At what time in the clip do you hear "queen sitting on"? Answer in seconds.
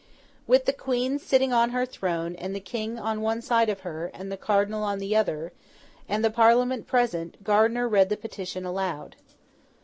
0.73-1.69